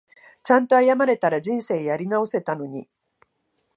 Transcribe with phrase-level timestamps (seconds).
[0.43, 2.89] ちゃんと謝れたら人生やり直せたのに